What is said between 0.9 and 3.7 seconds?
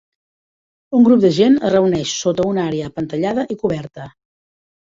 Un grup de gent es reuneix sota una àrea apantallada i